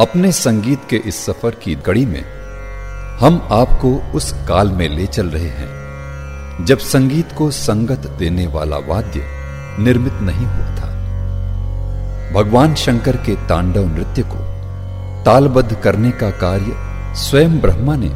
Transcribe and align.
अपने 0.00 0.30
संगीत 0.32 0.80
के 0.90 0.96
इस 0.96 1.16
सफ़र 1.26 1.54
की 1.54 1.74
कड़ी 1.76 2.06
में 2.06 2.24
हम 3.20 3.36
आपको 3.52 3.90
उस 4.14 4.32
काल 4.48 4.68
में 4.68 4.88
ले 4.88 5.06
चल 5.06 5.26
रहे 5.26 5.48
हैं, 5.48 6.64
जब 6.64 6.78
संगीत 6.78 7.32
को 7.32 7.50
संगत 7.50 8.06
देने 8.18 8.46
वाला 8.46 8.76
वाद्य 8.76 9.22
निर्मित 9.78 10.12
नहीं 10.12 10.46
हुआ 10.46 10.74
था। 10.76 10.88
भगवान 12.34 12.74
शंकर 12.74 13.16
के 13.16 13.34
तांडव 13.46 13.86
नृत्य 13.86 14.22
को 14.22 14.38
तालबद्ध 15.24 15.76
करने 15.76 16.10
का 16.10 16.30
कार्य 16.30 16.74
स्वयं 17.14 17.60
ब्रह्मा 17.60 17.96
ने 17.96 18.10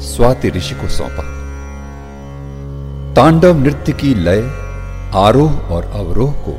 स्वाति 0.00 0.50
ऋषि 0.50 0.74
को 0.74 0.88
सौंपा। 0.88 1.22
तांडव 3.14 3.58
नृत्य 3.58 3.92
की 3.92 4.14
लय, 4.14 4.42
आरोह 5.14 5.52
और 5.52 5.90
अवरोह 5.94 6.32
को 6.48 6.58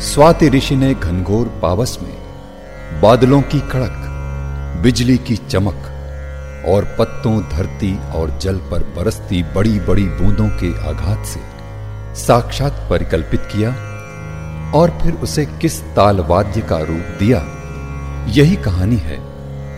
स्वाति 0.00 0.48
ऋषि 0.48 0.76
ने 0.76 0.94
घनघोर 0.94 1.58
पावस 1.62 1.98
में 2.02 2.19
बादलों 2.92 3.40
की 3.42 3.60
कड़क, 3.60 4.80
बिजली 4.82 5.16
की 5.18 5.36
चमक, 5.36 5.86
और 6.68 6.84
पत्तों 6.98 7.40
धरती 7.50 7.92
और 8.10 8.30
जल 8.38 8.56
पर 8.70 8.82
बरसती 8.96 9.42
बड़ी 9.54 9.78
बड़ी 9.80 10.04
बूंदों 10.04 10.48
के 10.58 10.72
आघात 10.88 11.24
से 11.26 11.40
साक्षात 12.16 12.86
परिकल्पित 12.90 13.48
किया 13.52 13.70
और 14.74 14.90
फिर 15.02 15.14
उसे 15.14 15.46
किस 15.60 15.80
तालवाद्य 15.96 16.60
का 16.60 16.78
रूप 16.78 17.16
दिया, 17.18 17.42
यही 18.28 18.56
कहानी 18.56 18.96
है 18.96 19.18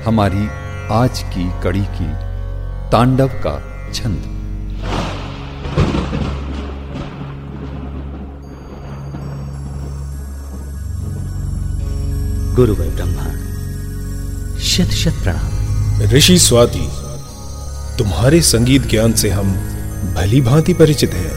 हमारी 0.03 0.49
आज 0.95 1.23
की 1.35 1.51
कड़ी 1.63 1.85
की 1.93 2.13
तांडव 2.91 3.41
का 3.47 3.59
छंद। 3.93 4.31
गुरुवर 12.55 12.87
ब्रह्मा। 12.87 13.25
शत 14.61 14.91
शत 14.91 15.15
प्रणाम। 15.23 16.03
ऋषि 16.03 16.39
स्वाति, 16.39 16.89
तुम्हारे 17.99 18.43
संगीत 18.43 18.87
ज्ञान 18.87 19.13
से 19.13 19.31
हम 19.31 19.53
भली 20.17 20.41
भांति 20.41 20.75
परिचित 20.75 21.15
हैं। 21.15 21.33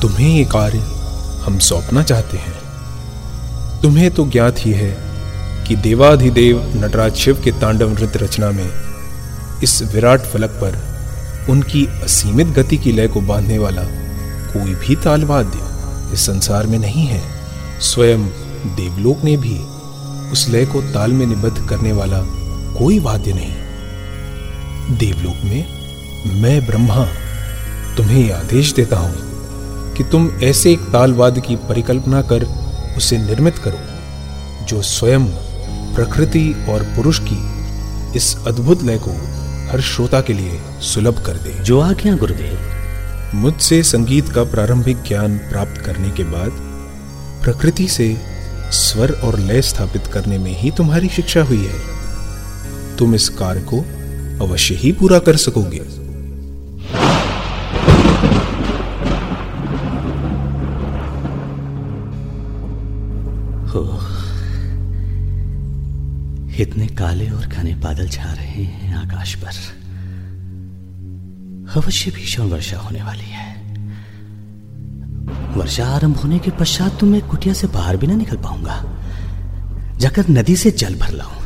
तुम्हें 0.00 0.38
ये 0.38 0.44
कार्य 0.44 0.78
हम 1.44 1.58
सौंपना 1.58 2.02
चाहते 2.02 2.36
हैं। 2.36 2.54
तुम्हें 3.82 4.10
तो 4.10 4.26
ज्ञात 4.26 4.56
ही 4.58 4.72
है 4.72 4.98
कि 5.68 5.76
देवाधिदेव 5.76 6.72
नटराज 6.76 7.14
शिव 7.14 7.40
के 7.44 7.50
तांडव 7.50 7.90
नृत्य 7.90 8.18
रचना 8.18 8.50
में 8.50 8.70
इस 9.62 9.82
विराट 9.82 10.20
फलक 10.20 10.50
पर 10.50 10.78
उनकी 11.50 11.86
असीमित 11.86 12.46
गति 12.46 12.76
की 12.76 12.92
लय 12.92 13.08
को 13.08 13.20
बांधने 13.20 13.58
वाला 13.58 13.82
कोई 14.52 14.74
भी 14.74 14.96
तालवाद्य 14.96 15.58
इस 16.12 16.26
संसार 16.26 16.66
में 16.66 16.78
नहीं 16.78 17.06
है। 17.06 17.22
स्वयं 17.80 18.49
देवलोक 18.66 19.24
ने 19.24 19.36
भी 19.36 19.58
उस 20.32 20.48
लय 20.48 20.66
को 20.66 20.82
ताल 20.82 21.12
में 21.12 21.26
निबद्ध 21.26 21.68
करने 21.68 21.92
वाला 21.92 22.18
कोई 22.78 22.98
वाद्य 22.98 23.32
नहीं। 23.32 23.54
देवलोक 24.98 25.36
में 25.44 25.64
मैं 26.42 26.66
ब्रह्मा 26.66 27.04
तुम्हें 27.96 28.32
आदेश 28.32 28.72
देता 28.72 28.96
हूँ 28.96 29.14
कि 29.94 30.04
तुम 30.04 30.30
ऐसे 30.44 30.72
एक 30.72 30.80
तालवाद 30.80 31.40
की 31.40 31.56
परिकल्पना 31.56 32.22
कर 32.22 32.46
उसे 32.96 33.18
निर्मित 33.18 33.58
करो 33.58 33.78
जो 34.66 34.82
स्वयं 34.82 35.26
प्रकृति 35.94 36.66
और 36.68 36.82
पुरुष 36.82 37.20
की 37.22 37.60
इस 38.16 38.36
अद्भुत 38.46 38.82
लय 38.82 38.98
को 38.98 39.10
हर 39.72 39.80
श्रोता 39.80 40.20
के 40.20 40.32
लिए 40.32 40.60
सुलभ 40.80 41.26
कर 41.26 41.32
दे। 41.32 41.50
जो 41.50 41.80
आज्ञा 41.80 42.16
गुरुदेव। 42.16 42.60
मुझसे 43.34 43.82
संगीत 43.82 44.28
का 44.28 44.44
प्रारंभिक 44.44 45.02
ज्ञान 45.02 45.38
प्राप्त 45.38 45.80
करने 45.80 46.10
के 46.10 46.24
बाद 46.24 46.50
प्रकृति 47.44 47.88
से 47.88 48.29
स्वर 48.72 49.10
और 49.12 49.38
लय 49.38 49.62
स्थापित 49.62 50.06
करने 50.06 50.38
में 50.38 50.60
ही 50.60 50.70
तुम्हारी 50.70 51.08
शिक्षा 51.08 51.42
हुई 51.42 51.66
है। 51.66 52.96
तुम 52.96 53.14
इस 53.14 53.28
कार्य 53.28 53.60
को 53.60 53.80
अवश्य 54.46 54.74
ही 54.74 54.92
पूरा 54.92 55.18
कर 55.18 55.36
सकोगे। 55.36 55.78
हो 63.70 64.00
इतने 66.62 66.86
काले 66.86 67.30
और 67.30 67.46
घने 67.46 67.74
बादल 67.74 68.08
छा 68.08 68.32
रहे 68.32 68.62
हैं 68.64 68.94
आकाश 68.96 69.34
पर। 69.34 69.80
अवश्य 71.76 72.10
भीषण 72.10 72.42
वर्षा 72.42 72.78
होने 72.78 73.02
वाली 73.02 73.24
है। 73.24 73.59
वर्षा 75.56 75.86
आरंभ 75.86 76.16
होने 76.16 76.38
के 76.38 76.50
पश्चात 76.50 77.00
तो 77.00 77.06
मैं 77.06 77.20
कुटिया 77.28 77.54
से 77.54 77.66
बाहर 77.66 77.96
भी 77.96 78.06
ना 78.06 78.14
निकल 78.14 78.36
पाऊँगा। 78.36 78.76
जाकर 79.98 80.28
नदी 80.28 80.56
से 80.56 80.70
जल 80.70 80.94
भर 80.94 81.10
लाऊं। 81.10 81.39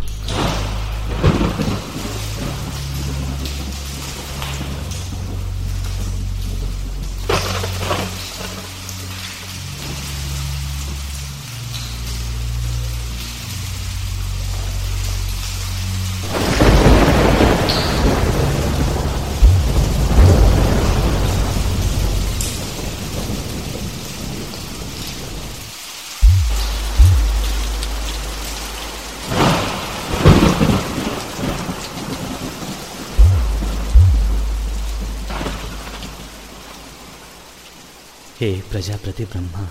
हे 38.44 38.52
प्रजापति 38.70 39.24
ब्रह्मा 39.24 39.62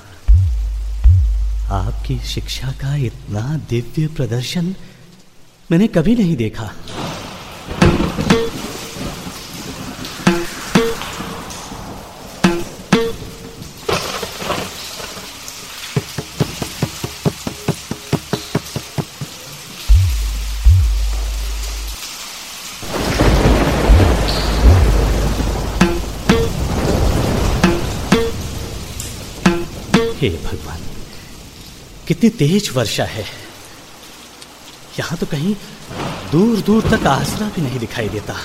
आपकी 1.77 2.17
शिक्षा 2.25 2.71
का 2.81 2.95
इतना 3.07 3.41
दिव्य 3.69 4.07
प्रदर्शन 4.07 4.73
मैंने 5.71 5.87
कभी 5.87 6.15
नहीं 6.15 6.35
देखा। 6.35 6.65
हे 29.93 30.29
भगवान, 30.39 30.79
कितनी 32.07 32.29
तेज 32.31 32.69
वर्षा 32.75 33.05
है। 33.05 33.25
यहाँ 34.99 35.17
तो 35.17 35.25
कहीं 35.25 35.53
दूर 36.31 36.61
दूर 36.61 36.89
तक 36.89 37.07
आसरा 37.07 37.47
भी 37.55 37.61
नहीं 37.61 37.79
दिखाई 37.79 38.09
देता। 38.09 38.35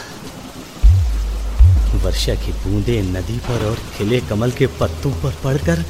वर्षा 2.04 2.34
की 2.34 2.52
बूंदें 2.54 3.02
नदी 3.04 3.38
पर 3.46 3.64
और 3.66 3.78
खिले 3.96 4.20
कमल 4.20 4.50
के 4.52 4.66
पत्तों 4.80 5.12
पर 5.22 5.36
पड़कर 5.44 5.84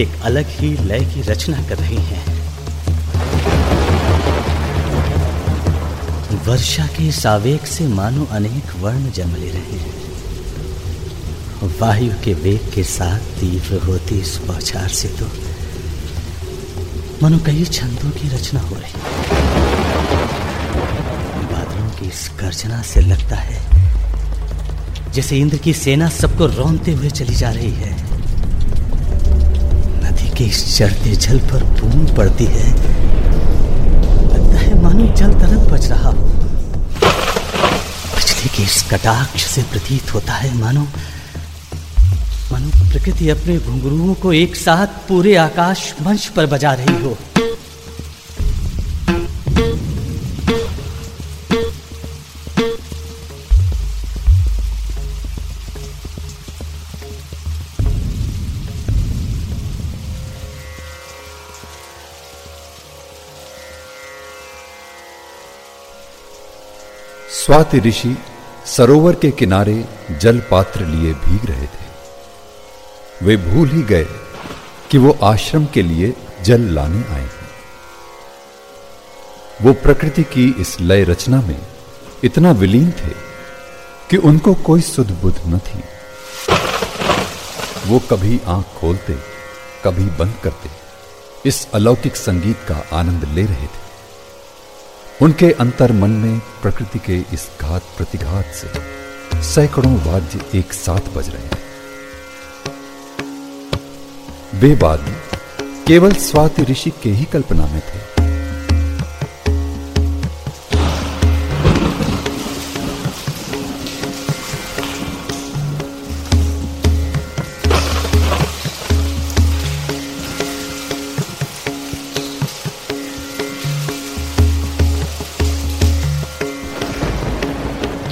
एक 0.00 0.20
अलग 0.24 0.46
ही 0.50 0.68
लय 0.80 1.04
की 1.14 1.20
रचना 1.22 1.62
कर 1.68 1.78
रही 1.78 2.02
हैं। 2.04 2.22
वर्षा 6.46 6.86
के 6.96 7.10
सावेक 7.12 7.66
से 7.66 7.86
मानो 7.90 8.24
अनेक 8.32 8.74
वर्ण 8.76 9.10
जन्म 9.10 9.34
ले 9.34 9.50
रहे 9.50 9.78
हैं। 9.78 9.93
वायु 11.62 12.12
के 12.24 12.32
वेग 12.34 12.72
के 12.74 12.82
साथ 12.84 13.18
तीव्र 13.40 13.78
होती 13.84 14.18
इस 14.20 14.36
बौछार 14.46 14.88
से 14.88 15.08
तो 15.08 15.26
मनो 17.22 17.38
कई 17.38 17.64
छंदों 17.64 18.10
की 18.10 18.28
रचना 18.28 18.60
हो 18.60 18.76
रही। 18.76 18.92
बादलों 21.52 21.88
की 21.90 22.08
इस 22.08 22.30
गर्जना 22.40 22.82
से 22.82 23.00
लगता 23.00 23.36
है 23.36 23.58
जैसे 25.12 25.36
इंद्र 25.36 25.58
की 25.58 25.72
सेना 25.72 26.08
सबको 26.08 26.46
रौनते 26.46 26.92
हुए 26.92 27.10
चली 27.10 27.34
जा 27.34 27.50
रही 27.50 27.72
है। 27.72 27.92
नदी 30.04 30.28
के 30.36 30.44
इस 30.44 30.76
चढ़ते 30.78 31.16
जल 31.16 31.38
पर 31.50 31.64
बूंद 31.80 32.16
पड़ती 32.16 32.44
है। 32.44 32.68
लगता 34.28 34.58
है 34.58 34.82
मानो 34.82 35.06
जल 35.16 35.32
तरंग 35.40 35.66
बच 35.70 35.86
रहा 35.86 36.10
हो। 36.10 36.28
बिजली 38.14 38.48
के 38.56 38.62
इस 38.62 38.82
कटाक्ष 38.90 39.46
से 39.46 39.62
प्रतीत 39.62 40.14
होता 40.14 40.32
है 40.32 40.54
मानो 40.58 40.86
प्रकृति 42.82 43.28
अपने 43.28 43.58
घुंघरुओं 43.58 44.14
को 44.14 44.32
एक 44.32 44.56
साथ 44.56 44.86
पूरे 45.08 45.36
आकाश 45.36 45.94
मंच 46.02 46.26
पर 46.26 46.46
बजा 46.46 46.72
रही 46.72 47.02
हो। 47.02 47.16
स्वाति 67.44 67.78
ऋषि 67.78 68.16
सरोवर 68.66 69.14
के 69.14 69.30
किनारे 69.30 69.84
जल 70.20 70.38
पात्र 70.50 70.86
लिए 70.86 71.12
भीग 71.14 71.50
रहे 71.50 71.66
थे। 71.66 71.83
वे 73.24 73.36
भूल 73.36 73.68
ही 73.68 73.82
गए 73.82 74.06
कि 74.90 74.98
वो 74.98 75.18
आश्रम 75.22 75.66
के 75.66 75.82
लिए 75.82 76.12
जल 76.42 76.60
लाने 76.60 77.02
आए 77.14 77.20
हैं। 77.20 77.48
वो 79.62 79.72
प्रकृति 79.72 80.22
की 80.22 80.54
इस 80.58 80.80
लय 80.80 81.04
रचना 81.04 81.40
में 81.40 81.60
इतना 82.24 82.50
विलीन 82.52 82.90
थे 82.90 83.12
कि 84.10 84.16
उनको 84.16 84.54
कोई 84.54 84.80
सुध 84.80 85.10
बुध 85.22 85.40
न 85.46 85.58
थी। 85.58 85.82
वो 87.86 87.98
कभी 88.10 88.40
आँख 88.46 88.78
खोलते, 88.78 89.14
कभी 89.84 90.04
बंद 90.04 90.34
करते, 90.44 90.70
इस 91.46 91.66
अलौकिक 91.74 92.16
संगीत 92.16 92.58
का 92.68 92.84
आनंद 92.92 93.24
ले 93.24 93.44
रहे 93.44 93.66
थे। 93.66 93.82
उनके 95.22 95.50
अंतर 95.60 95.92
मन 95.92 96.10
में 96.10 96.38
प्रकृति 96.62 96.98
के 96.98 97.18
इस 97.32 97.48
घात 97.60 97.82
प्रतिघात 97.96 98.54
से 98.54 99.42
सैकड़ों 99.42 99.96
वाद्य 99.96 100.58
एक 100.58 100.72
साथ 100.72 101.14
बज 101.14 101.28
रहे 101.28 101.42
हैं। 101.42 101.63
वे 104.60 104.72
वाद्य 104.82 105.12
केवल 105.88 106.12
स्वाति 106.24 106.62
ऋषि 106.62 106.90
के 107.02 107.10
ही 107.10 107.24
कल्पना 107.32 107.66
में 107.66 107.80
थे। 107.80 108.02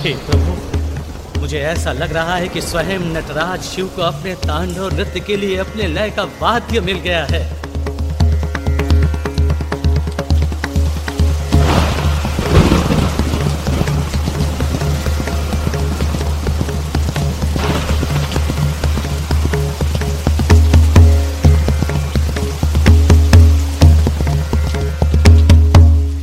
हे 0.03 0.15
प्रभु 0.27 0.42
मुझे 1.53 1.65
ऐसा 1.65 1.93
लग 1.93 2.13
रहा 2.13 2.35
है 2.35 2.49
कि 2.49 2.61
स्वयं 2.61 3.01
नटराज 3.15 3.63
शिव 3.63 3.87
को 3.97 4.03
अपने 4.03 4.35
तांडव 4.41 4.95
नृत्य 4.95 5.21
के 5.21 5.37
लिए 5.37 5.57
अपने 5.57 5.87
लय 5.87 6.11
का 6.11 6.23
वाद्य 6.41 6.81
मिल 6.81 6.99
गया 6.99 7.25
है। 7.25 7.43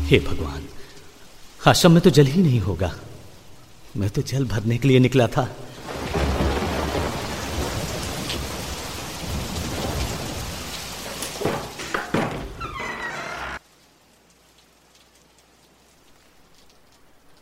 हे 0.08 0.20
भगवान, 0.20 0.66
आश्रम 1.62 1.92
में 1.92 2.02
तो 2.02 2.10
जल 2.10 2.26
ही 2.26 2.42
नहीं 2.42 2.60
होगा। 2.62 2.92
मैं 3.98 4.10
तो 4.10 4.22
जल 4.22 4.46
भरने 4.46 4.78
के 4.78 4.88
लिए 4.88 5.00
निकला 5.00 5.28
था। 5.28 5.48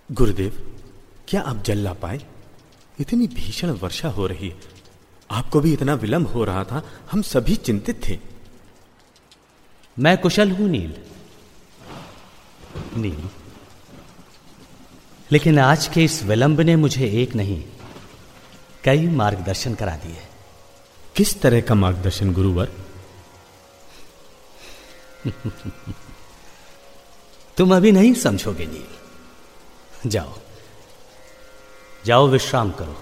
गुरुदेव 0.09 0.75
क्या 1.27 1.41
आप 1.41 1.63
जल 1.63 1.77
ला 1.77 1.94
पाए? 1.94 2.19
इतनी 2.99 3.27
भीषण 3.27 3.69
वर्षा 3.71 4.09
हो 4.09 4.27
रही 4.27 4.49
है। 4.49 4.59
आपको 5.29 5.59
भी 5.59 5.73
इतना 5.73 5.94
विलंब 5.94 6.27
हो 6.27 6.44
रहा 6.44 6.63
था 6.63 6.81
हम 7.11 7.21
सभी 7.21 7.55
चिंतित 7.55 8.07
थे। 8.07 8.17
मैं 9.97 10.17
कुशल 10.17 10.51
हूँ 10.51 10.69
नील। 10.69 10.95
नील 12.97 13.29
लेकिन 15.31 15.59
आज 15.59 15.88
के 15.88 16.03
इस 16.03 16.24
विलंब 16.24 16.62
ने 16.62 16.75
मुझे 16.75 17.07
एक 17.07 17.35
नहीं 17.35 17.63
कई 18.83 19.07
मार्गदर्शन 19.07 19.75
करा 19.75 19.95
दिए। 19.95 20.18
किस 21.15 21.41
तरह 21.41 21.62
का 21.62 21.75
मार्गदर्शन 21.75 22.33
गुरुवर? 22.33 22.71
तुम 27.57 27.75
अभी 27.75 27.91
नहीं 27.91 28.13
समझोगे 28.13 28.65
नील। 28.65 28.88
जाओ। 30.09 30.33
जाओ 32.06 32.27
विश्राम 32.27 32.71
करो। 32.71 33.01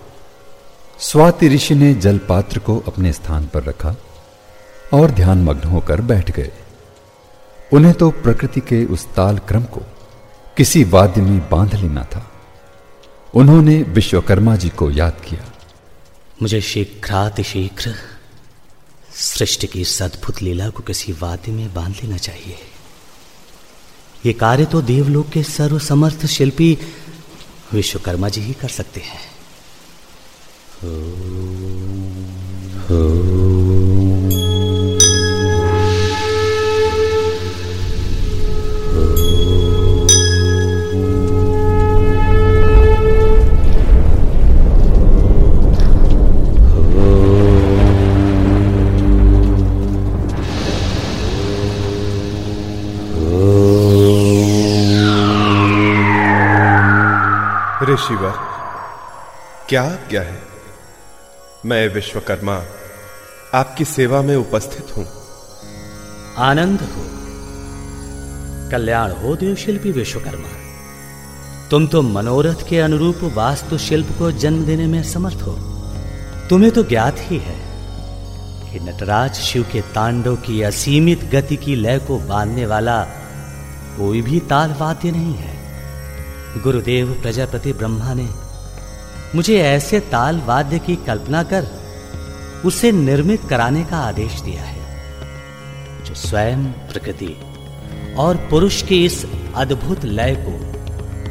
स्वाति 0.99 1.49
ऋषि 1.49 1.75
ने 1.75 1.93
जल 1.93 2.17
पात्र 2.17 2.59
को 2.59 2.79
अपने 2.79 3.13
स्थान 3.13 3.47
पर 3.47 3.63
रखा 3.63 3.95
और 4.93 5.11
ध्यानमग्न 5.11 5.69
होकर 5.69 6.01
बैठ 6.01 6.31
गए। 6.31 6.51
उन्हें 7.73 7.93
तो 7.93 8.11
प्रकृति 8.11 8.61
के 8.61 8.85
उस 8.85 9.05
ताल 9.05 9.37
क्रम 9.37 9.63
को 9.63 9.81
किसी 10.57 10.83
वाद्य 10.83 11.21
में 11.21 11.49
बाँध 11.49 11.75
लेना 11.75 12.03
था। 12.03 12.31
उन्होंने 13.33 13.83
विश्वकर्मा 13.83 14.55
जी 14.55 14.69
को 14.69 14.91
याद 14.91 15.21
किया। 15.29 15.53
मुझे 16.41 16.61
शीघ्राति 16.61 17.43
शीघ्र 17.43 17.95
सृष्टि 19.15 19.67
की 19.67 19.85
सद्भुत 19.85 20.41
लीला 20.41 20.69
को 20.69 20.83
किसी 20.83 21.11
वाद्य 21.11 21.51
में 21.51 21.73
बाँध 21.73 21.95
लेना 22.03 22.17
चाहिए। 22.17 22.57
ये 24.25 24.33
कार्य 24.33 24.65
तो 24.65 24.81
देवलोक 24.81 25.29
के 25.29 25.43
सर्वसमर्थ 25.43 26.25
शिल्पी 26.25 26.77
विश्वकर्मा 27.73 28.29
जी 28.29 28.41
ही 28.41 28.53
कर 28.53 28.69
सकते 28.69 28.99
हैं। 28.99 29.35
ऋषिवर 32.85 33.54
क्या 59.69 59.89
क्या 59.89 60.21
है? 60.21 60.41
मैं 61.65 61.87
विश्वकर्मा, 61.93 62.63
आपकी 63.53 63.85
सेवा 63.85 64.21
में 64.21 64.35
उपस्थित 64.35 64.97
हूँ। 64.97 65.07
आनंद 66.37 66.81
हो। 66.81 67.01
कल्याण 68.71 69.11
हो 69.11 69.35
देव 69.35 69.55
शिल्पी 69.55 69.91
विश्वकर्मा। 69.91 70.49
तुम 71.71 71.87
तो 71.87 72.01
मनोरथ 72.01 72.69
के 72.69 72.79
अनुरूप 72.79 73.19
वास्तु 73.23 73.77
शिल्प 73.77 74.07
को 74.19 74.31
जन्म 74.31 74.65
देने 74.65 74.87
में 74.87 75.03
समर्थ 75.03 75.41
हो। 75.41 75.51
तुम्हें 76.49 76.71
तो 76.71 76.83
ज्ञात 76.83 77.15
ही 77.19 77.37
है 77.37 77.57
कि 78.71 78.79
नटराज 78.79 79.33
शिव 79.33 79.65
के 79.71 79.81
तांडव 79.81 80.35
की 80.35 80.61
असीमित 80.61 81.23
गति 81.23 81.55
की 81.55 81.75
लय 81.75 81.99
को 81.99 82.19
बांधने 82.19 82.65
वाला 82.65 83.03
कोई 83.97 84.21
भी 84.21 84.39
ताल 84.39 84.73
वाद्य 84.73 85.11
नहीं 85.11 85.33
है। 85.33 85.53
गुरुदेव 86.61 87.19
प्रजापति 87.21 87.73
ब्रह्मा 87.73 88.13
ने 88.13 88.44
मुझे 89.35 89.57
ऐसे 89.61 89.99
ताल 90.11 90.41
वाद्य 90.45 90.79
की 90.79 90.95
कल्पना 90.95 91.41
कर 91.43 91.67
उसे 92.65 92.91
निर्मित 92.91 93.41
कराने 93.49 93.83
का 93.85 93.97
आदेश 93.97 94.39
दिया 94.41 94.63
है, 94.63 96.03
जो 96.05 96.13
स्वयं 96.13 96.63
प्रकृति 96.91 97.35
और 98.17 98.37
पुरुष 98.49 98.81
की 98.81 99.03
इस 99.05 99.25
अद्भुत 99.55 100.05
लय 100.05 100.35
को 100.39 100.53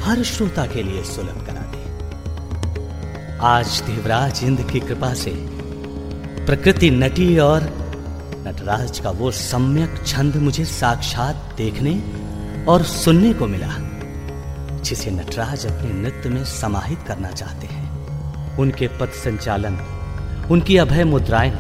हर 0.04 0.22
श्रोता 0.22 0.66
के 0.66 0.82
लिए 0.82 1.02
सुलभ 1.04 1.46
करा 1.46 1.62
दे 1.72 1.82
आज 3.42 3.80
देवराज 3.80 4.42
इंद्र 4.44 4.64
की 4.64 4.80
कृपा 4.80 5.12
से 5.14 5.32
प्रकृति 6.46 6.90
नटी 6.90 7.38
और 7.38 7.62
नटराज 8.46 8.98
का 8.98 9.10
वो 9.10 9.30
सम्यक 9.30 10.02
छंद 10.06 10.36
मुझे 10.36 10.64
साक्षात 10.64 11.54
देखने 11.56 11.92
और 12.64 12.82
सुनने 12.82 13.32
को 13.32 13.46
मिला, 13.46 13.74
जिसे 14.82 15.10
नटराज 15.10 15.66
अपने 15.66 15.92
नृत्य 15.92 16.28
में 16.28 16.44
समाहित 16.44 17.02
करना 17.02 17.30
चाहते 17.30 17.66
हैं। 17.66 17.83
उनके 18.58 18.88
पथ 19.00 19.14
संचालन, 19.14 19.78
उनकी 20.50 20.76
अभय 20.76 21.04
मुद्राएँ, 21.04 21.52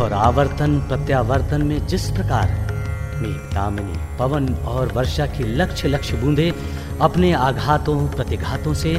और 0.00 0.12
आवर्तन 0.12 0.78
प्रत्यावर्तन 0.80 1.62
में 1.62 1.86
जिस 1.86 2.10
प्रकार 2.10 2.50
मेघ 3.16 3.36
दामिनी 3.54 3.98
पवन 4.18 4.48
और 4.54 4.92
वर्षा 4.92 5.26
की 5.26 5.44
लक्ष्य 5.44 5.88
लक्ष्य 5.88 6.16
बूंदे 6.16 6.52
अपने 7.00 7.32
आघातों, 7.32 7.96
प्रतिघातों 8.08 8.74
से 8.74 8.94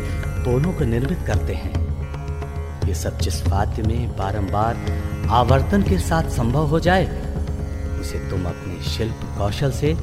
दोनों 0.46 0.74
को 0.74 0.86
निर्मित 0.86 1.20
करते 1.28 1.54
हैं। 1.54 2.88
ये 2.88 2.94
सब 2.96 3.18
जिस 3.20 3.42
वाद्य 3.48 3.84
में 3.84 4.18
बारंबार 4.18 4.78
आवर्तन 5.30 5.84
के 5.84 5.98
साथ 6.00 6.30
संभव 6.32 6.68
हो 6.68 6.80
जाए, 6.80 7.06
उसे 8.02 8.20
तुम 8.30 8.46
अपने 8.46 8.82
शिल्प 8.90 9.20
कौशल 9.38 9.72
से 9.72 9.96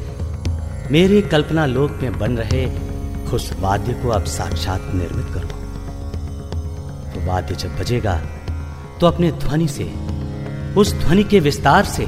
मेरे 0.90 1.20
कल्पना 1.22 1.66
लोक 1.66 1.98
में 2.02 2.18
बन 2.18 2.36
रहे 2.36 2.66
उस 3.30 3.52
वाद्य 3.60 3.92
को 3.92 4.08
अब 4.08 4.24
साक्षात 4.30 4.90
निर्मित 4.94 5.34
करो। 5.34 5.55
वाद्य 7.26 7.54
जब 7.54 7.78
बजेगा 7.78 8.14
तो 9.00 9.06
अपने 9.06 9.30
ध्वनि 9.34 9.68
से, 9.68 9.84
उस 10.76 10.92
ध्वनि 10.94 11.24
के 11.24 11.40
विस्तार 11.40 11.84
से 11.86 12.06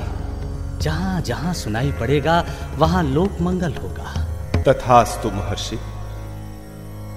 जहाँ 0.82 1.20
जहाँ 1.20 1.52
सुनाई 1.54 1.92
पड़ेगा, 1.92 2.44
वहाँ 2.76 3.02
लोक 3.04 3.40
मंगल 3.40 3.74
होगा। 3.74 4.62
तथास्तु 4.64 5.30
महर्षि, 5.30 5.78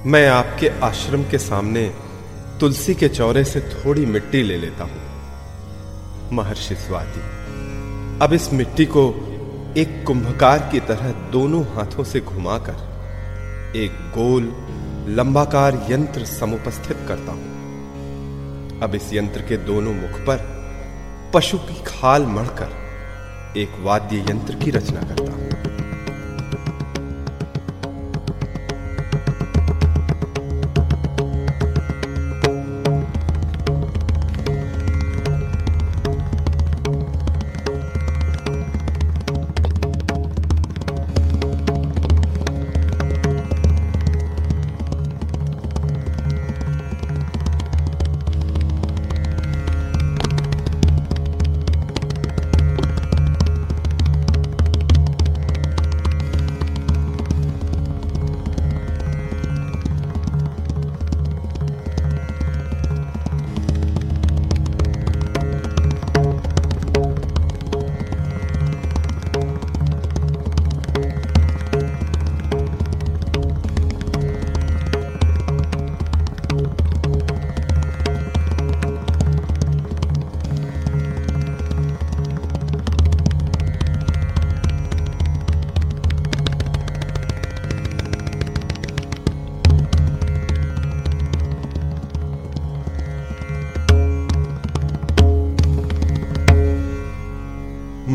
मैं 0.05 0.27
आपके 0.29 0.69
आश्रम 0.83 1.23
के 1.23 1.37
सामने 1.39 1.83
तुलसी 2.59 2.95
के 2.95 3.09
चौरे 3.09 3.43
से 3.43 3.59
थोड़ी 3.61 4.05
मिट्टी 4.05 4.41
ले 4.43 4.57
लेता 4.57 4.83
हूँ। 4.83 6.29
महर्षि 6.33 6.75
स्वाति, 6.77 7.21
अब 8.23 8.33
इस 8.33 8.51
मिट्टी 8.53 8.85
को 8.87 9.03
एक 9.77 10.03
कुंभकार 10.07 10.69
की 10.71 10.79
तरह 10.79 11.11
दोनों 11.31 11.63
हाथों 11.75 12.03
से 12.03 12.19
घुमाकर, 12.21 12.77
एक 13.75 13.91
गोल 14.11 14.51
लंबाकार 15.09 15.87
यंत्र 15.89 16.25
समुपस्थित 16.27 17.05
करता 17.07 17.31
हूँ। 17.31 17.60
अब 18.83 18.95
इस 18.95 19.13
यंत्र 19.13 19.41
के 19.41 19.57
दोनों 19.57 19.93
मुख 19.93 20.19
पर 20.19 20.37
पशु 21.33 21.57
की 21.57 21.83
खाल 21.87 22.25
मढ़कर 22.25 22.71
एक 23.57 23.75
वाद्य 23.79 24.17
यंत्र 24.29 24.55
की 24.55 24.71
रचना 24.71 25.01
करता 25.01 25.31
हूँ। 25.31 25.70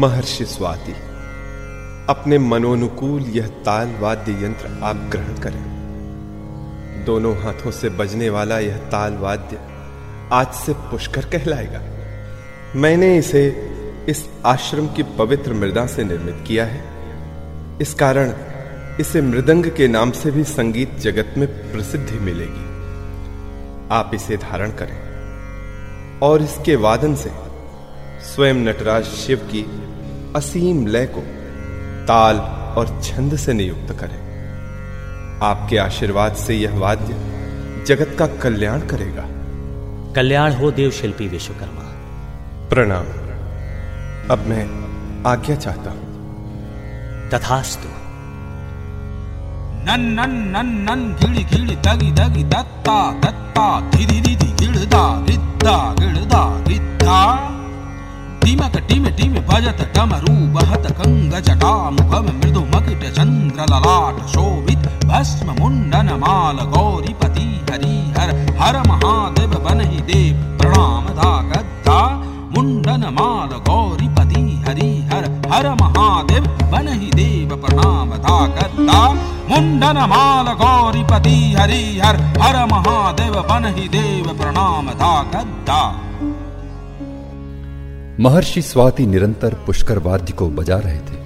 महर्षि 0.06 0.44
स्वाति, 0.44 0.92
अपने 2.08 2.38
मनोनुकूल 2.38 3.22
यह 3.22 3.46
ताल 3.46 3.94
वाद्य 4.00 4.32
यंत्र 4.32 4.80
आप 4.82 4.96
ग्रहण 4.96 5.34
करें। 5.34 5.76
दोनों 7.06 7.42
हाथों 7.42 7.70
से 7.70 7.88
बजने 7.88 8.30
वाला 8.30 8.58
यह 8.58 8.76
ताल 8.76 9.14
वाद्य 9.14 9.60
आज 10.32 10.52
से 10.54 10.72
पुष्कर 10.72 11.25
कहलाएगा। 11.25 11.82
मैंने 12.76 13.18
इसे 13.18 13.70
इस 14.08 14.28
आश्रम 14.46 14.86
की 14.86 15.02
पवित्र 15.02 15.52
मृदा 15.52 15.86
से 15.86 16.04
निर्मित 16.04 16.44
किया 16.46 16.64
है। 16.64 16.84
इस 17.80 17.94
कारण 17.94 18.32
इसे 19.00 19.22
मृदंग 19.22 19.66
के 19.66 19.88
नाम 19.88 20.10
से 20.10 20.30
भी 20.30 20.44
संगीत 20.44 20.98
जगत 20.98 21.34
में 21.38 21.72
प्रसिद्धि 21.72 22.18
मिलेगी। 22.18 22.64
आप 23.90 24.10
इसे 24.14 24.36
धारण 24.36 24.70
करें। 24.70 25.06
और 26.20 26.42
इसके 26.42 26.76
वादन 26.76 27.14
से 27.14 27.32
स्वयं 28.22 28.54
नटराज 28.54 29.04
शिव 29.04 29.38
की 29.38 29.62
असीम 30.36 30.86
लय 30.86 31.06
को 31.06 31.20
ताल 32.06 32.36
और 32.78 33.00
छंद 33.04 33.36
से 33.36 33.52
नियुक्त 33.52 33.92
करें। 34.00 34.26
आपके 35.42 35.78
आशीर्वाद 35.78 36.34
से 36.34 36.54
यह 36.54 36.78
वाद्य 36.78 37.14
जगत 37.86 38.16
का 38.18 38.26
कल्याण 38.26 38.80
करेगा। 38.80 39.22
कल्याण 40.12 40.52
हो 40.52 40.70
देव 40.70 40.90
शिल्पी 40.90 41.28
विश्वकर्मा। 41.28 41.82
प्रणाम। 42.68 43.04
अब 44.30 44.44
मैं 44.46 44.86
आज्ञा 45.26 45.56
चाहता 45.56 45.90
हूँ। 45.90 46.06
तथास्तु। 47.30 47.88
नन 49.88 50.00
नन 50.00 50.30
नन 50.30 50.66
नन 50.66 51.16
गिड़ 51.22 51.46
गिड़ 51.46 51.70
दगी 51.70 52.12
दगी 52.12 52.44
दत्ता 52.44 53.12
दत्ता 53.12 53.80
धिधि 53.80 54.20
धिधि 54.20 54.66
गिड़दा 54.66 55.26
रिद्दा 55.26 55.94
गिड़दा 55.98 56.64
रिद्दा 56.66 57.52
टिमक 58.46 58.76
टिम 58.88 59.06
टिम 59.18 59.32
भजत 59.46 59.80
कमरूपहत 59.94 60.84
कङ्गचामुखु 60.98 62.18
मकट 62.74 63.02
चन्द्र 63.16 63.64
ललाटो 63.70 64.44
भस्म 65.10 65.56
मुण्डन 65.58 66.10
माल 66.22 66.60
गौरिपति 66.74 67.46
हरि 67.70 67.96
हर 68.18 68.30
हर 68.60 68.78
महादेव 68.90 69.56
प्रणाम 70.60 71.10
धा 71.18 71.32
गद्दा 71.50 71.98
मुण्डन 72.54 73.08
माल 73.18 73.58
गौरिपति 73.68 74.44
हरि 74.68 74.88
हर 75.52 75.68
महादेव 75.82 76.48
बनहि 76.72 77.10
देव 77.18 77.56
प्रणाम 77.66 78.16
धा 78.26 78.38
गद्दा 78.56 79.02
मुण्डन 79.50 80.04
माल 80.14 80.54
गौरिपति 80.64 81.36
हरिहर 81.60 82.24
हर 82.42 82.64
महादेव 82.74 83.42
बनहि 83.52 83.88
देव 83.98 84.34
प्रणाम 84.42 84.98
धा 85.02 85.14
गद्दा 85.36 85.80
महर्षि 88.20 88.62
स्वाति 88.62 89.06
निरंतर 89.06 89.54
पुष्कर 89.54 89.99
वाद्य 89.99 90.32
को 90.32 90.49
बजा 90.49 90.78
रहे 90.78 90.99
थे। 90.99 91.18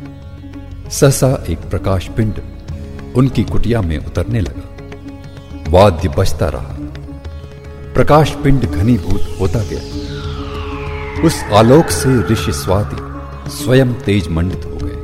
सहसा 0.90 1.44
एक 1.49 1.59
प्रकाश 1.59 2.09
पिंड 2.09 2.35
उनकी 3.14 3.44
कुटिया 3.44 3.82
में 3.82 4.06
उतरने 4.06 4.40
लगा। 4.40 4.76
वाद्य 5.70 6.09
बजता 6.09 6.49
रहा। 6.49 6.76
प्रकाश 7.94 8.30
पिंड 8.30 8.64
घनीभूत 8.64 9.37
होता 9.40 9.59
गया। 9.59 9.80
उस 11.23 11.44
आलोक 11.52 11.90
से 11.90 12.23
ऋषि 12.23 12.52
स्वाति 12.52 12.97
स्वयं 13.50 13.94
तेज 13.94 14.28
मंडित 14.28 14.64
हो 14.64 14.78
गए। 14.82 14.97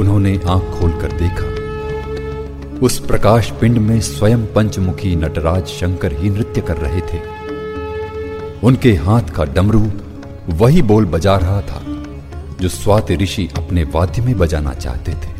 उन्होंने 0.00 0.40
आँख 0.48 0.62
खोलकर 0.62 1.12
देखा। 1.12 1.56
उस 2.86 2.98
प्रकाश 2.98 3.50
पिंड 3.50 3.78
में 3.78 4.00
स्वयं 4.00 4.46
पंचमुखी 4.46 5.16
नटराज 5.16 5.66
शंकर 5.66 6.12
ही 6.12 6.30
नृत्य 6.30 6.60
कर 6.60 6.76
रहे 6.76 7.00
थे। 7.00 7.20
उनके 8.62 8.94
हाथ 8.94 9.22
का 9.22 9.44
डमरू 9.44 9.90
वही 10.48 10.82
बोल 10.82 11.04
बजा 11.04 11.36
रहा 11.36 11.60
था, 11.60 11.82
जो 12.60 12.68
स्वाति 12.68 13.16
ऋषि 13.16 13.48
अपने 13.56 13.84
वाद्य 13.84 14.22
में 14.22 14.36
बजाना 14.38 14.74
चाहते 14.74 15.12
थे। 15.12 15.34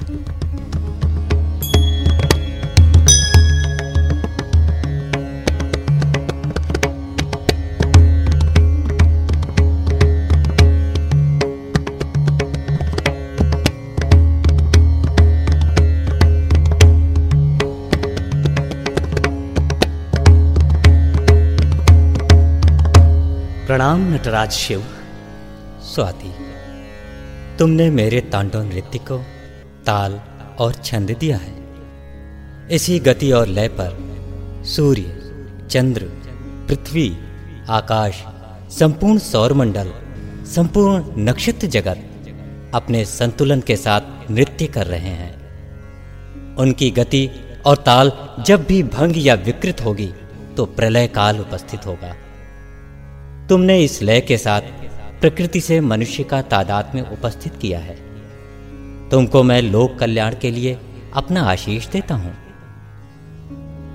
प्रणाम 23.66 24.14
नटराज 24.14 24.50
शिव। 24.50 24.84
स्वाति 25.96 26.30
तुमने 27.58 27.90
मेरे 27.90 28.20
तांडव 28.20 28.62
नृत्य 28.62 28.98
को 28.98 29.18
ताल 29.86 30.20
और 30.58 30.74
छंद 30.74 31.10
दिया 31.10 31.36
है। 31.36 31.54
इसी 32.70 32.98
गति 32.98 33.30
और 33.32 33.46
लय 33.46 33.68
पर 33.68 33.96
सूर्य, 34.66 35.02
चंद्र, 35.70 36.04
पृथ्वी, 36.68 37.08
आकाश, 37.68 38.22
संपूर्ण 38.70 39.18
सौरमंडल, 39.18 39.92
संपूर्ण 40.46 41.24
नक्षत्र 41.24 41.66
जगत 41.66 42.72
अपने 42.74 43.04
संतुलन 43.04 43.60
के 43.60 43.76
साथ 43.76 44.30
नृत्य 44.30 44.66
कर 44.66 44.86
रहे 44.86 45.14
हैं। 45.14 45.34
उनकी 46.56 46.90
गति 46.90 47.28
और 47.66 47.76
ताल 47.76 48.12
जब 48.46 48.64
भी 48.64 48.82
भंग 48.82 49.14
या 49.16 49.34
विकृत 49.34 49.84
होगी 49.84 50.12
तो 50.56 50.66
प्रलय 50.66 51.08
काल 51.08 51.40
उपस्थित 51.40 51.86
होगा। 51.86 52.14
तुमने 53.48 53.78
इस 53.80 54.02
लय 54.02 54.20
के 54.20 54.38
साथ 54.38 54.62
प्रकृति 55.26 55.60
से 55.60 55.80
मनुष्य 55.80 56.24
का 56.24 56.42
तादाद 56.42 56.92
में 56.94 57.02
उपस्थित 57.02 57.56
किया 57.56 57.78
है। 57.78 57.94
तुमको 59.10 59.42
मैं 59.42 59.62
लोक 59.62 59.98
कल्याण 59.98 60.34
के 60.42 60.50
लिए 60.50 60.78
अपना 61.14 61.42
आशीष 61.42 61.88
देता 61.88 62.14
हूँ। 62.14 62.34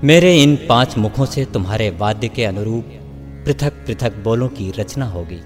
मेरे 0.04 0.42
इन 0.42 0.56
पाँच 0.56 0.98
मुखों 0.98 1.26
से 1.26 1.44
तुम्हारे 1.44 1.90
वाद्य 1.90 2.28
के 2.28 2.44
अनुरूप 2.44 2.84
पृथक 3.46 3.72
पृथक 3.72 4.12
बोलों 4.16 4.48
की 4.48 4.70
रचना 4.70 5.06
होगी। 5.06 5.40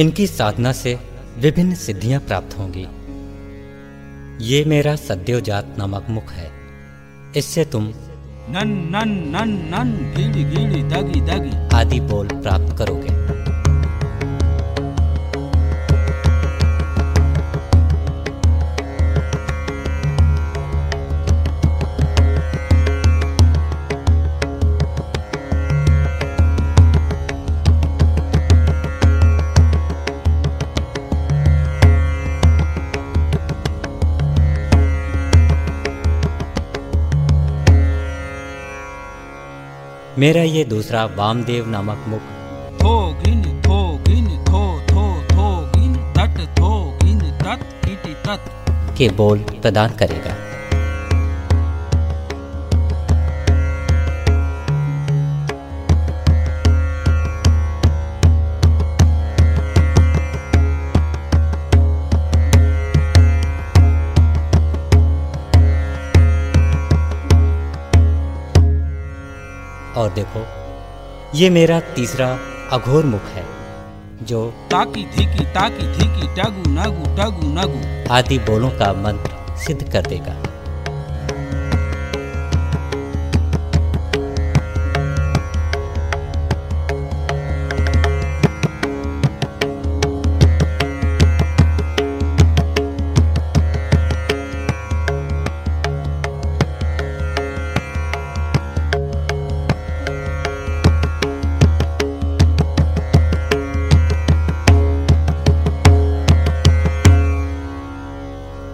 इनकी 0.00 0.26
साधना 0.26 0.72
से 0.72 0.98
विभिन्न 1.38 1.74
सिद्धियाँ 1.74 2.20
प्राप्त 2.20 2.58
होंगी। 2.58 2.86
ये 4.44 4.64
मेरा 4.64 4.96
सद्योजात 4.96 5.74
नामक 5.78 6.06
मुख 6.10 6.32
है। 6.32 6.50
इससे 7.36 7.64
तुम 7.64 7.84
नन 8.50 8.90
नन 8.96 9.08
नन 9.36 9.50
नन 9.74 10.14
गिड़ 10.16 10.46
गिड़ 10.46 10.82
दगी 10.82 11.20
दगी। 11.20 11.76
आदि 11.76 12.00
बोल 12.00 12.28
प्राप्त 12.28 12.78
करोगे। 12.78 13.17
मेरा 40.18 40.42
ये 40.42 40.62
दूसरा 40.64 41.04
वामदेव 41.16 41.68
नामक 41.70 42.04
मुख। 42.08 42.22
थो 42.80 42.94
गिन 43.20 43.42
थो 43.62 43.76
गिन 44.06 44.26
थो 44.46 44.62
थो 44.88 45.04
थो 45.30 45.46
गिन 45.74 45.94
तट 46.16 46.40
थो 46.58 46.70
गिन 47.02 47.20
तत 47.42 47.88
इति 47.88 48.14
तत 48.26 48.50
के 48.98 49.08
बोल 49.16 49.44
प्रदान 49.62 49.96
करेगा। 49.96 50.34
और 69.98 70.12
देखो 70.12 70.46
ये 71.34 71.50
मेरा 71.50 71.80
तीसरा 71.94 72.28
अघोर 72.72 73.04
मुख 73.04 73.24
है 73.30 73.44
जो 74.22 74.44
ताकी 74.70 75.04
धीकी 75.16 75.44
ताकी 75.54 75.86
धीकी 75.92 76.34
टागु 76.36 76.70
नागु 76.70 77.16
टागु 77.16 77.48
नागु। 77.54 78.12
आदि 78.14 78.38
बोलों 78.38 78.70
का 78.70 78.92
मंत्र 79.02 79.56
सिद्ध 79.56 79.92
कर 79.92 80.06
देगा। 80.06 80.36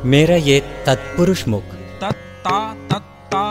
मेरा 0.04 0.34
ये 0.36 0.58
तत्पुरुष 0.86 1.46
मुख। 1.48 1.62
तत्ता 2.00 2.58
तत्ता 2.90 3.42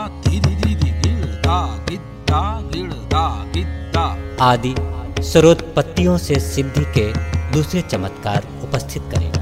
आदि 4.42 4.74
सरोत्पत्तियों 5.22 6.16
से 6.18 6.38
सिद्धि 6.40 6.84
के 6.98 7.06
दूसरे 7.52 7.82
चमत्कार 7.82 8.46
उपस्थित 8.62 9.02
करेगा 9.14 9.33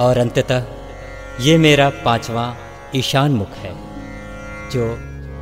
और 0.00 0.18
अंततः 0.18 0.66
ये 1.40 1.56
मेरा 1.58 1.88
पांचवा 2.04 2.44
ईशान 2.94 3.32
मुख 3.32 3.56
है 3.56 3.72
जो 4.72 4.86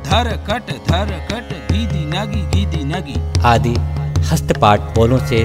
धर 0.05 0.27
कट 0.47 0.71
धर 0.87 1.11
कट 1.31 1.53
दीदी 1.71 2.05
नगी 2.05 2.41
दीदी 2.47 2.83
नगी। 2.85 3.15
आदि 3.45 3.73
हस्तपाठ 4.31 4.79
बोलों 4.95 5.19
से 5.27 5.39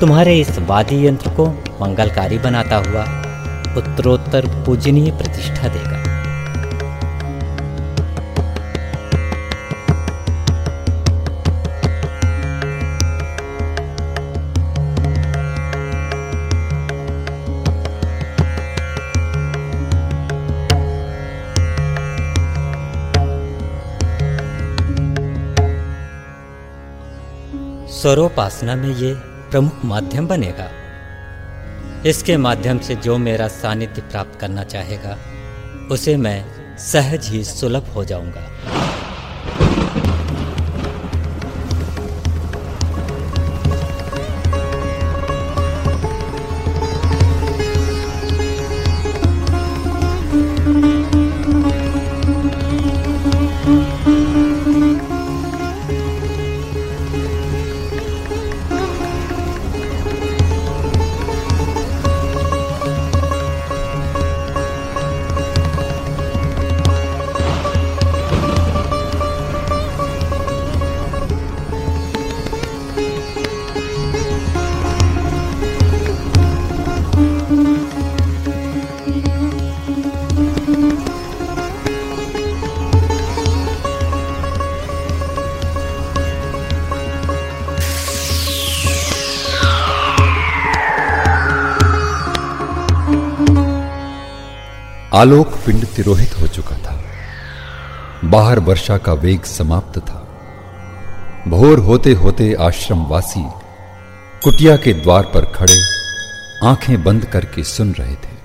तुम्हारे 0.00 0.38
इस 0.40 0.58
वादी 0.68 1.06
यंत्र 1.06 1.30
को 1.30 1.46
मंगलकारी 1.80 2.38
बनाता 2.38 2.76
हुआ 2.86 3.04
उत्तरोत्तर 3.76 4.46
पूजनीय 4.66 5.10
प्रतिष्ठा 5.18 5.68
देगा। 5.68 5.89
स्वरोपासना 28.00 28.76
में 28.76 28.96
ये 28.96 29.14
प्रमुख 29.50 29.84
माध्यम 29.84 30.26
बनेगा। 30.26 30.70
इसके 32.06 32.36
माध्यम 32.36 32.78
से 32.78 32.94
जो 32.96 33.18
मेरा 33.18 33.48
सानिध्य 33.48 34.02
प्राप्त 34.02 34.40
करना 34.40 34.64
चाहेगा, 34.64 35.18
उसे 35.90 36.16
मैं 36.16 36.44
सहज 36.78 37.28
ही 37.28 37.44
सुलभ 37.44 37.92
हो 37.94 38.04
जाऊँगा। 38.04 38.79
आलोक 95.20 95.54
पिंड 95.66 95.84
तिरोहित 95.86 96.40
हो 96.40 96.46
चुका 96.46 96.76
था। 96.76 96.92
बाहर 98.24 98.58
वर्षा 98.58 98.96
का 98.98 99.12
वेग 99.12 99.42
समाप्त 99.42 99.98
था। 99.98 100.18
भोर 101.48 101.78
होते 101.78 102.12
होते 102.12 102.52
आश्रमवासी 102.60 103.42
कुटिया 104.44 104.76
के 104.76 104.92
द्वार 104.92 105.24
पर 105.24 105.44
खड़े 105.44 105.76
आँखें 106.68 107.02
बंद 107.04 107.24
करके 107.24 107.64
सुन 107.64 107.92
रहे 107.92 108.14
थे। 108.14 108.38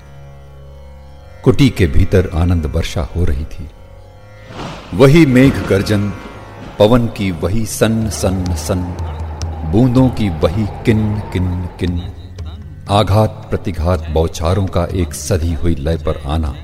कुटी 1.44 1.68
के 1.68 1.86
भीतर 1.86 2.30
आनंद 2.34 2.66
वर्षा 2.66 3.08
हो 3.16 3.24
रही 3.24 3.44
थी। 3.44 3.68
वही 4.94 5.24
मेघ 5.26 5.52
गर्जन 5.68 6.12
पवन 6.78 7.06
की 7.06 7.30
वही 7.30 7.66
सन 7.66 8.08
सन 8.10 8.44
सन 8.58 8.84
बूंदों 9.72 10.08
की 10.08 10.28
वही 10.28 10.66
किन 10.86 11.20
किन 11.32 11.68
किन, 11.80 12.00
आघात 12.90 13.46
प्रतिघात 13.50 14.06
बौछारों 14.10 14.66
का 14.66 14.84
एक 14.94 15.14
सधी 15.14 15.52
हुई 15.54 15.74
लय 15.74 15.96
पर 15.98 16.22
आना। 16.26 16.54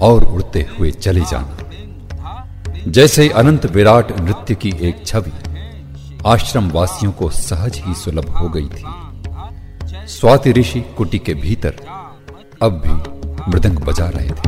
और 0.00 0.24
उड़ते 0.24 0.66
हुए 0.78 0.90
चले 0.90 1.20
जाना। 1.20 1.56
जैसे 2.88 3.28
अनंत 3.28 3.66
विराट 3.66 4.20
नृत्य 4.20 4.54
की 4.54 4.72
एक 4.80 5.06
छवि 5.06 5.32
आश्रम 6.26 6.70
वासियों 6.70 7.12
को 7.12 7.30
सहज 7.30 7.82
ही 7.86 7.94
सुलभ 7.94 8.28
हो 8.28 8.48
गई 8.48 8.68
थी। 8.68 8.84
स्वाति 10.08 10.52
ऋषि 10.52 10.80
कुटी 10.80 11.18
के 11.18 11.34
भीतर 11.34 11.74
अब 12.62 12.72
भी 12.72 12.94
मृदंग 13.50 13.78
बजा 13.78 14.08
रहे 14.08 14.30
थे। 14.30 14.47